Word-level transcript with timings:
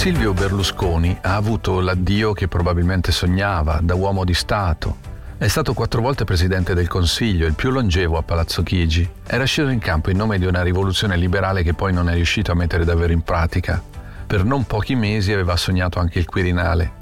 Silvio 0.00 0.32
Berlusconi 0.32 1.14
ha 1.20 1.36
avuto 1.36 1.78
l'addio 1.78 2.32
che 2.32 2.48
probabilmente 2.48 3.12
sognava 3.12 3.80
da 3.82 3.94
uomo 3.94 4.24
di 4.24 4.32
Stato. 4.32 4.96
È 5.36 5.46
stato 5.46 5.74
quattro 5.74 6.00
volte 6.00 6.24
presidente 6.24 6.72
del 6.72 6.88
Consiglio, 6.88 7.46
il 7.46 7.52
più 7.52 7.68
longevo 7.68 8.16
a 8.16 8.22
Palazzo 8.22 8.62
Chigi. 8.62 9.06
Era 9.26 9.44
sceso 9.44 9.68
in 9.68 9.78
campo 9.78 10.08
in 10.08 10.16
nome 10.16 10.38
di 10.38 10.46
una 10.46 10.62
rivoluzione 10.62 11.18
liberale 11.18 11.62
che 11.62 11.74
poi 11.74 11.92
non 11.92 12.08
è 12.08 12.14
riuscito 12.14 12.50
a 12.50 12.54
mettere 12.54 12.86
davvero 12.86 13.12
in 13.12 13.20
pratica. 13.20 13.82
Per 14.26 14.42
non 14.42 14.64
pochi 14.64 14.94
mesi 14.94 15.34
aveva 15.34 15.54
sognato 15.56 15.98
anche 15.98 16.18
il 16.18 16.24
Quirinale. 16.24 16.92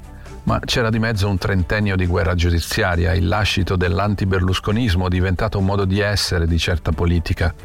Ma 0.43 0.59
c'era 0.59 0.89
di 0.89 0.99
mezzo 0.99 1.29
un 1.29 1.37
trentennio 1.37 1.95
di 1.95 2.05
guerra 2.05 2.35
giudiziaria, 2.35 3.13
il 3.13 3.29
lascito 3.29 3.77
dell'anti-berlusconismo 3.77 5.07
diventato 5.07 5.57
un 5.57 5.63
modo 5.63 5.85
di 5.85 6.01
essere 6.01 6.47
di 6.47 6.59
certa 6.59 6.91
politica 6.91 7.55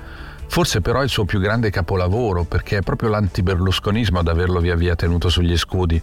Forse 0.55 0.81
però 0.81 1.01
è 1.01 1.03
il 1.03 1.09
suo 1.09 1.25
più 1.25 1.41
grande 1.41 1.69
capolavoro, 1.71 2.45
perché 2.45 2.77
è 2.77 2.81
proprio 2.81 3.09
l'anti-berlusconismo 3.09 4.21
ad 4.21 4.29
averlo 4.29 4.61
via 4.61 4.77
via 4.77 4.95
tenuto 4.95 5.29
sugli 5.29 5.57
scudi, 5.57 6.01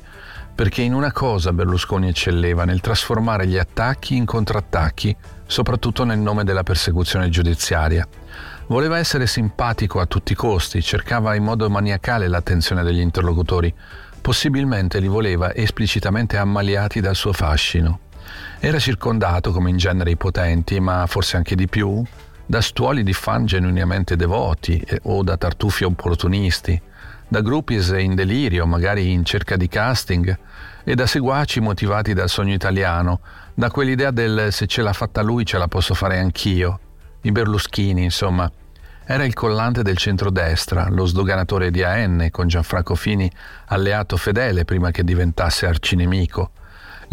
perché 0.53 0.81
in 0.81 0.93
una 0.93 1.13
cosa 1.13 1.53
Berlusconi 1.53 2.09
eccelleva, 2.09 2.65
nel 2.65 2.81
trasformare 2.81 3.47
gli 3.47 3.57
attacchi 3.57 4.17
in 4.17 4.25
contrattacchi, 4.25 5.15
soprattutto 5.45 6.03
nel 6.03 6.19
nome 6.19 6.43
della 6.43 6.63
persecuzione 6.63 7.29
giudiziaria. 7.29 8.05
Voleva 8.67 8.97
essere 8.97 9.25
simpatico 9.25 10.01
a 10.01 10.05
tutti 10.05 10.33
i 10.33 10.35
costi, 10.35 10.81
cercava 10.81 11.33
in 11.35 11.45
modo 11.45 11.69
maniacale 11.69 12.27
l'attenzione 12.27 12.83
degli 12.83 12.99
interlocutori, 12.99 13.73
possibilmente 14.19 14.99
li 14.99 15.07
voleva 15.07 15.55
esplicitamente 15.55 16.35
ammaliati 16.35 16.99
dal 16.99 17.15
suo 17.15 17.31
fascino. 17.31 17.99
Era 18.59 18.79
circondato, 18.79 19.53
come 19.53 19.69
in 19.69 19.77
genere 19.77 20.11
i 20.11 20.17
potenti, 20.17 20.77
ma 20.81 21.05
forse 21.07 21.37
anche 21.37 21.55
di 21.55 21.69
più, 21.69 22.03
da 22.51 22.59
stuoli 22.59 23.01
di 23.03 23.13
fan 23.13 23.45
genuinamente 23.45 24.17
devoti 24.17 24.77
eh, 24.77 24.99
o 25.03 25.23
da 25.23 25.37
tartufi 25.37 25.85
opportunisti, 25.85 26.79
da 27.25 27.39
groupies 27.39 27.95
in 27.97 28.13
delirio, 28.13 28.65
magari 28.65 29.13
in 29.13 29.23
cerca 29.23 29.55
di 29.55 29.69
casting, 29.69 30.37
e 30.83 30.93
da 30.93 31.05
seguaci 31.05 31.61
motivati 31.61 32.13
dal 32.13 32.27
sogno 32.27 32.53
italiano, 32.53 33.21
da 33.53 33.71
quell'idea 33.71 34.11
del 34.11 34.51
se 34.51 34.67
ce 34.67 34.81
l'ha 34.81 34.91
fatta 34.91 35.21
lui 35.21 35.45
ce 35.45 35.57
la 35.57 35.69
posso 35.69 35.93
fare 35.93 36.19
anch'io. 36.19 36.79
I 37.21 37.31
Berluschini, 37.31 38.03
insomma. 38.03 38.51
Era 39.05 39.23
il 39.23 39.33
collante 39.33 39.81
del 39.81 39.95
centrodestra, 39.95 40.89
lo 40.89 41.05
sdoganatore 41.05 41.71
di 41.71 41.83
AN, 41.83 42.27
con 42.31 42.49
Gianfranco 42.49 42.95
Fini 42.95 43.31
alleato 43.67 44.17
fedele 44.17 44.65
prima 44.65 44.91
che 44.91 45.05
diventasse 45.05 45.65
arcinemico 45.67 46.51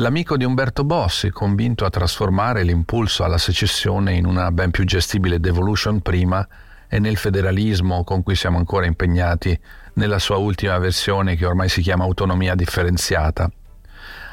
l'amico 0.00 0.36
di 0.36 0.44
Umberto 0.44 0.84
Bossi, 0.84 1.30
convinto 1.30 1.84
a 1.84 1.90
trasformare 1.90 2.62
l'impulso 2.62 3.24
alla 3.24 3.38
secessione 3.38 4.14
in 4.14 4.26
una 4.26 4.52
ben 4.52 4.70
più 4.70 4.84
gestibile 4.84 5.40
devolution 5.40 6.00
prima 6.00 6.46
e 6.88 7.00
nel 7.00 7.16
federalismo 7.16 8.04
con 8.04 8.22
cui 8.22 8.36
siamo 8.36 8.58
ancora 8.58 8.86
impegnati 8.86 9.58
nella 9.94 10.20
sua 10.20 10.36
ultima 10.36 10.78
versione 10.78 11.34
che 11.34 11.44
ormai 11.44 11.68
si 11.68 11.82
chiama 11.82 12.04
autonomia 12.04 12.54
differenziata. 12.54 13.50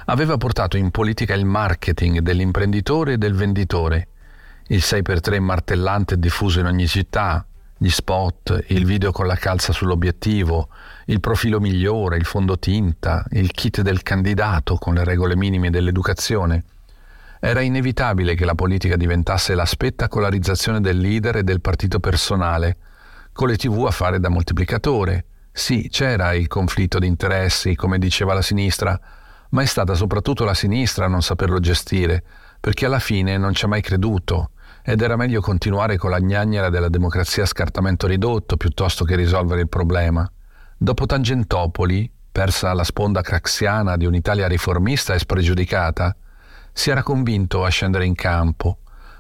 Aveva 0.05 0.37
portato 0.37 0.77
in 0.77 0.91
politica 0.91 1.33
il 1.33 1.45
marketing 1.45 2.19
dell'imprenditore 2.19 3.13
e 3.13 3.17
del 3.17 3.33
venditore, 3.33 4.07
il 4.67 4.81
6x3 4.83 5.39
martellante 5.39 6.19
diffuso 6.19 6.59
in 6.59 6.67
ogni 6.67 6.85
città, 6.85 7.43
gli 7.77 7.89
spot, 7.89 8.63
il 8.67 8.85
video 8.85 9.11
con 9.11 9.27
la 9.27 9.35
calza 9.35 9.73
sull'obiettivo, 9.73 10.69
il 11.07 11.19
profilo 11.19 11.59
migliore, 11.59 12.15
il 12.15 12.23
fondotinta, 12.23 13.25
il 13.31 13.51
kit 13.51 13.81
del 13.81 14.01
candidato 14.01 14.75
con 14.77 14.93
le 14.93 15.03
regole 15.03 15.35
minime 15.35 15.69
dell'educazione. 15.69 16.63
Era 17.39 17.59
inevitabile 17.59 18.33
che 18.33 18.45
la 18.45 18.55
politica 18.55 18.95
diventasse 18.95 19.55
la 19.55 19.65
spettacolarizzazione 19.65 20.79
del 20.79 20.97
leader 20.97 21.37
e 21.37 21.43
del 21.43 21.59
partito 21.59 21.99
personale, 21.99 22.77
con 23.33 23.49
le 23.49 23.57
tv 23.57 23.85
a 23.85 23.91
fare 23.91 24.21
da 24.21 24.29
moltiplicatore. 24.29 25.25
Sì, 25.51 25.89
c'era 25.89 26.33
il 26.33 26.47
conflitto 26.47 26.97
di 26.97 27.07
interessi, 27.07 27.75
come 27.75 27.99
diceva 27.99 28.33
la 28.33 28.41
sinistra, 28.41 28.97
ma 29.49 29.61
è 29.61 29.65
stata 29.65 29.95
soprattutto 29.95 30.45
la 30.45 30.53
sinistra 30.53 31.05
a 31.05 31.09
non 31.09 31.21
saperlo 31.21 31.59
gestire, 31.59 32.23
perché 32.61 32.85
alla 32.85 32.99
fine 32.99 33.37
non 33.37 33.53
ci 33.53 33.65
ha 33.65 33.67
mai 33.67 33.81
creduto 33.81 34.51
ed 34.87 35.01
era 35.01 35.15
meglio 35.15 35.41
continuare 35.41 35.97
con 35.97 36.11
la 36.11 36.19
gnagnera 36.19 36.69
della 36.69 36.89
democrazia 36.89 37.41
a 37.41 37.47
scartamento 37.47 38.05
ridotto 38.05 38.55
piuttosto 38.55 39.03
che 39.03 39.15
risolvere 39.15 39.61
il 39.61 39.67
problema. 39.67 40.31
Dopo 40.77 41.07
Tangentopoli, 41.07 42.07
persa 42.31 42.71
la 42.73 42.83
sponda 42.83 43.21
craxiana 43.21 43.97
di 43.97 44.05
un'Italia 44.05 44.47
riformista 44.47 45.15
e 45.15 45.19
spregiudicata, 45.19 46.15
si 46.71 46.91
era 46.91 47.01
convinto 47.01 47.65
a 47.65 47.69
scendere 47.69 48.05
in 48.05 48.13
campo 48.13 48.77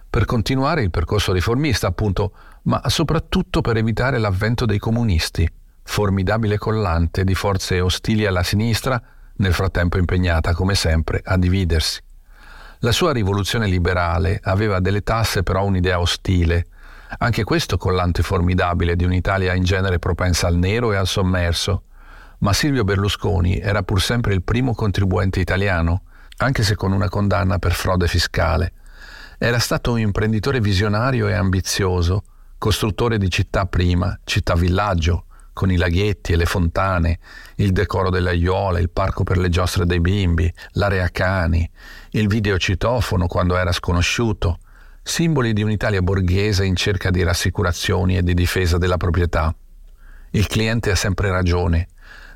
per 0.07 0.25
continuare 0.25 0.83
il 0.83 0.91
percorso 0.91 1.33
riformista, 1.33 1.87
appunto, 1.87 2.33
ma 2.63 2.81
soprattutto 2.85 3.61
per 3.61 3.75
evitare 3.77 4.19
l'avvento 4.19 4.65
dei 4.65 4.77
comunisti, 4.77 5.51
formidabile 5.81 6.59
collante 6.59 7.23
di 7.23 7.33
forze 7.33 7.81
ostili 7.81 8.27
alla 8.27 8.43
sinistra, 8.43 9.01
nel 9.37 9.53
frattempo 9.53 9.97
impegnata, 9.97 10.53
come 10.53 10.75
sempre, 10.75 11.21
a 11.23 11.37
dividersi. 11.37 12.04
La 12.85 12.91
sua 12.91 13.13
rivoluzione 13.13 13.65
liberale 13.65 14.39
aveva 14.43 14.79
delle 14.79 15.01
tasse 15.01 15.41
però 15.41 15.65
un'idea 15.65 15.99
ostile, 15.99 16.67
anche 17.17 17.43
questo 17.43 17.77
collante 17.77 18.21
formidabile 18.21 18.95
di 18.95 19.03
un'Italia 19.03 19.55
in 19.55 19.63
genere 19.63 19.97
propensa 19.97 20.45
al 20.45 20.57
nero 20.57 20.93
e 20.93 20.95
al 20.95 21.07
sommerso. 21.07 21.85
Ma 22.41 22.53
Silvio 22.53 22.83
Berlusconi 22.83 23.57
era 23.57 23.81
pur 23.81 23.99
sempre 23.99 24.35
il 24.35 24.43
primo 24.43 24.75
contribuente 24.75 25.39
italiano, 25.39 26.03
anche 26.37 26.61
se 26.61 26.75
con 26.75 26.91
una 26.91 27.09
condanna 27.09 27.57
per 27.57 27.71
frode 27.71 28.05
fiscale. 28.07 28.73
Era 29.39 29.57
stato 29.57 29.93
un 29.93 29.99
imprenditore 29.99 30.59
visionario 30.59 31.27
e 31.27 31.33
ambizioso, 31.33 32.23
costruttore 32.59 33.17
di 33.17 33.31
città 33.31 33.65
prima, 33.65 34.15
città 34.25 34.53
villaggio, 34.53 35.24
con 35.55 35.71
i 35.71 35.77
laghetti 35.77 36.33
e 36.33 36.35
le 36.35 36.45
fontane, 36.45 37.17
il 37.55 37.71
decoro 37.71 38.09
delle 38.09 38.31
aiuole, 38.31 38.81
il 38.81 38.89
parco 38.89 39.23
per 39.23 39.37
le 39.37 39.47
giostre 39.47 39.85
dei 39.85 40.01
bimbi, 40.01 40.53
l'area 40.73 41.07
cani, 41.07 41.67
il 42.11 42.27
videocitofono 42.27 43.25
quando 43.25 43.55
era 43.55 43.71
sconosciuto, 43.71 44.59
simboli 45.01 45.53
di 45.53 45.63
un'Italia 45.63 46.01
borghese 46.01 46.65
in 46.65 46.75
cerca 46.75 47.09
di 47.09 47.23
rassicurazioni 47.23 48.17
e 48.17 48.21
di 48.21 48.33
difesa 48.33 48.77
della 48.77 48.97
proprietà. 48.97 49.55
Il 50.31 50.47
cliente 50.47 50.91
ha 50.91 50.95
sempre 50.95 51.31
ragione. 51.31 51.87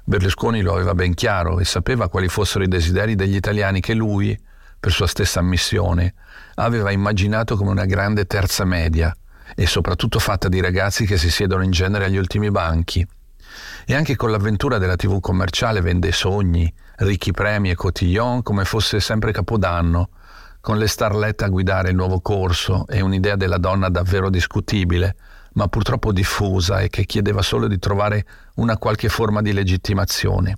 Berlusconi 0.06 0.62
lo 0.62 0.74
aveva 0.74 0.96
ben 0.96 1.14
chiaro 1.14 1.60
e 1.60 1.66
sapeva 1.66 2.08
quali 2.08 2.30
fossero 2.30 2.64
i 2.64 2.70
desideri 2.70 3.16
degli 3.16 3.36
italiani 3.36 3.82
che 3.82 3.94
lui, 3.94 4.40
per 4.80 4.94
sua 4.94 5.08
stessa 5.08 5.42
ammissione, 5.42 6.14
aveva 6.56 6.92
immaginato 6.92 7.58
come 7.58 7.72
una 7.72 7.86
grande 7.86 8.26
terza 8.26 8.64
media, 8.64 9.14
e 9.56 9.66
soprattutto 9.68 10.20
fatta 10.20 10.48
di 10.48 10.62
ragazzi 10.62 11.06
che 11.06 11.18
si 11.18 11.30
siedono 11.30 11.64
in 11.64 11.72
genere 11.72 12.06
agli 12.06 12.18
ultimi 12.18 12.52
banchi. 12.52 13.06
E 13.86 13.96
anche 13.96 14.16
con 14.16 14.32
l'avventura 14.32 14.78
della 14.78 14.96
TV 14.96 15.20
commerciale 15.20 15.82
vende 15.82 16.12
sogni, 16.12 16.72
ricchi 16.98 17.32
premi 17.32 17.70
e 17.70 17.76
cotillon 17.76 18.44
come 18.44 18.66
fosse 18.66 19.00
sempre 19.00 19.32
Capodanno, 19.32 20.10
con 20.62 20.78
le 20.78 20.88
starlette 20.88 21.46
a 21.46 21.50
guidare 21.50 21.90
il 21.90 21.96
nuovo 21.96 22.20
corso 22.20 22.86
e 22.88 23.02
un'idea 23.02 23.36
della 23.36 23.58
donna 23.58 23.90
davvero 23.90 24.30
discutibile, 24.30 25.16
ma 25.54 25.68
purtroppo 25.68 26.12
diffusa 26.12 26.82
e 26.82 26.90
che 26.90 27.06
chiedeva 27.06 27.42
solo 27.42 27.68
di 27.68 27.80
trovare 27.80 28.26
una 28.56 28.78
qualche 28.78 29.10
forma 29.10 29.42
di 29.42 29.54
legittimazione. 29.54 30.58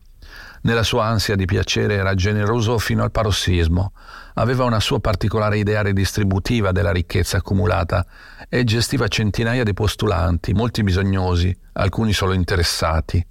Nella 0.64 0.84
sua 0.84 1.06
ansia 1.06 1.36
di 1.36 1.46
piacere 1.46 1.96
era 1.96 2.14
generoso 2.14 2.78
fino 2.78 3.02
al 3.02 3.12
parossismo, 3.12 3.94
aveva 4.36 4.64
una 4.64 4.80
sua 4.80 5.00
particolare 5.00 5.58
idea 5.58 5.82
redistributiva 5.82 6.72
della 6.72 6.92
ricchezza 6.92 7.38
accumulata 7.38 8.06
e 8.48 8.64
gestiva 8.64 9.08
centinaia 9.08 9.64
di 9.64 9.74
postulanti, 9.74 10.54
molti 10.54 10.84
bisognosi, 10.84 11.56
alcuni 11.74 12.14
solo 12.14 12.34
interessati. 12.34 13.26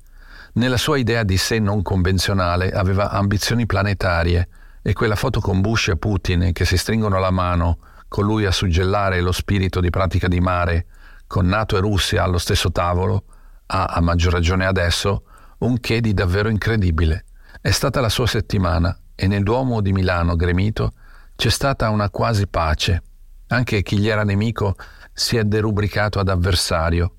Nella 0.54 0.76
sua 0.76 0.98
idea 0.98 1.22
di 1.22 1.36
sé 1.36 1.60
non 1.60 1.82
convenzionale 1.82 2.72
aveva 2.72 3.10
ambizioni 3.10 3.64
planetarie 3.64 4.48
e 4.82 4.92
quella 4.92 5.14
foto 5.14 5.38
con 5.40 5.60
Bush 5.60 5.88
e 5.88 5.96
Putin 5.96 6.50
che 6.52 6.64
si 6.64 6.76
stringono 6.76 7.20
la 7.20 7.30
mano, 7.30 7.78
con 8.08 8.24
lui 8.24 8.44
a 8.44 8.50
suggellare 8.50 9.20
lo 9.20 9.30
spirito 9.30 9.78
di 9.78 9.90
pratica 9.90 10.26
di 10.26 10.40
mare, 10.40 10.86
con 11.28 11.46
Nato 11.46 11.76
e 11.76 11.80
Russia 11.80 12.24
allo 12.24 12.38
stesso 12.38 12.72
tavolo, 12.72 13.22
ha, 13.66 13.84
a 13.84 14.00
maggior 14.00 14.32
ragione 14.32 14.66
adesso, 14.66 15.22
un 15.60 15.78
che 15.80 16.00
di 16.00 16.14
davvero 16.14 16.48
incredibile. 16.48 17.24
È 17.60 17.70
stata 17.70 18.00
la 18.00 18.08
sua 18.08 18.26
settimana 18.26 18.96
e 19.14 19.26
nel 19.26 19.42
Duomo 19.42 19.80
di 19.80 19.92
Milano, 19.92 20.36
gremito, 20.36 20.92
c'è 21.36 21.50
stata 21.50 21.90
una 21.90 22.10
quasi 22.10 22.46
pace. 22.46 23.02
Anche 23.48 23.82
chi 23.82 23.98
gli 23.98 24.08
era 24.08 24.24
nemico 24.24 24.74
si 25.12 25.36
è 25.36 25.44
derubricato 25.44 26.18
ad 26.18 26.28
avversario. 26.28 27.14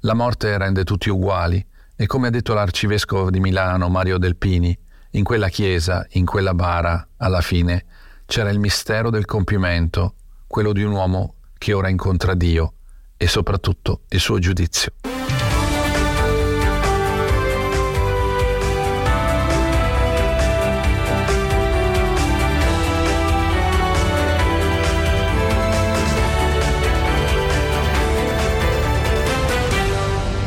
La 0.00 0.14
morte 0.14 0.56
rende 0.56 0.84
tutti 0.84 1.08
uguali 1.08 1.64
e 1.96 2.06
come 2.06 2.28
ha 2.28 2.30
detto 2.30 2.54
l'arcivescovo 2.54 3.30
di 3.30 3.40
Milano, 3.40 3.88
Mario 3.88 4.18
Delpini, 4.18 4.76
in 5.12 5.24
quella 5.24 5.48
chiesa, 5.48 6.06
in 6.10 6.24
quella 6.24 6.54
bara, 6.54 7.08
alla 7.16 7.40
fine, 7.40 7.84
c'era 8.26 8.50
il 8.50 8.60
mistero 8.60 9.10
del 9.10 9.24
compimento, 9.24 10.14
quello 10.46 10.72
di 10.72 10.82
un 10.82 10.92
uomo 10.92 11.34
che 11.58 11.72
ora 11.72 11.88
incontra 11.88 12.34
Dio 12.34 12.74
e 13.16 13.26
soprattutto 13.26 14.02
il 14.08 14.20
suo 14.20 14.38
giudizio. 14.38 14.92